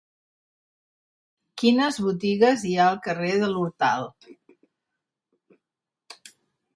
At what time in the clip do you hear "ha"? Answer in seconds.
2.79-2.87